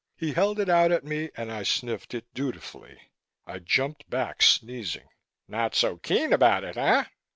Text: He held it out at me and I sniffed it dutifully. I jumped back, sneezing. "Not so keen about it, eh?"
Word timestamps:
He 0.17 0.33
held 0.33 0.59
it 0.59 0.67
out 0.67 0.91
at 0.91 1.03
me 1.03 1.29
and 1.37 1.51
I 1.51 1.61
sniffed 1.61 2.15
it 2.15 2.25
dutifully. 2.33 2.99
I 3.45 3.59
jumped 3.59 4.09
back, 4.09 4.41
sneezing. 4.41 5.07
"Not 5.47 5.75
so 5.75 5.97
keen 5.97 6.33
about 6.33 6.63
it, 6.63 6.75
eh?" 6.75 7.03